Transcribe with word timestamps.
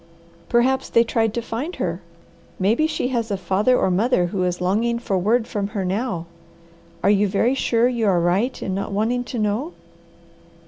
"Perhaps 0.49 0.89
they 0.89 1.03
tried 1.03 1.31
to 1.35 1.43
find 1.43 1.75
her. 1.75 2.01
Maybe 2.57 2.87
she 2.87 3.09
has 3.09 3.29
a 3.29 3.37
father 3.37 3.77
or 3.77 3.91
mother 3.91 4.25
who 4.25 4.43
is 4.45 4.59
longing 4.59 4.97
for 4.97 5.15
word 5.15 5.45
from 5.47 5.67
her 5.77 5.85
now. 5.85 6.25
Are 7.03 7.11
you 7.11 7.27
very 7.27 7.53
sure 7.53 7.87
you 7.87 8.07
are 8.07 8.19
right 8.19 8.63
in 8.63 8.73
not 8.73 8.91
wanting 8.91 9.23
to 9.25 9.37
know?" 9.37 9.73